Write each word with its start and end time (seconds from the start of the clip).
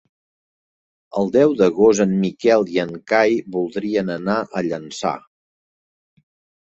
El 1.21 1.27
deu 1.35 1.51
d'agost 1.59 2.03
en 2.07 2.15
Miquel 2.23 2.65
i 2.77 2.81
en 2.85 2.95
Cai 3.13 3.37
voldrien 3.57 4.11
anar 4.17 4.39
a 4.43 4.65
Llançà. 4.71 5.13